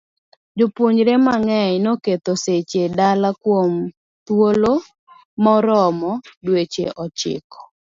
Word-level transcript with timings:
Jopuonjre 0.57 1.13
mang'eny 1.25 1.75
noketho 1.85 2.33
seche 2.43 2.83
dala 2.97 3.29
kuom 3.43 3.73
thuolo 4.25 4.73
maromo 5.43 6.11
dweche 6.45 6.85
ochiko. 7.03 7.59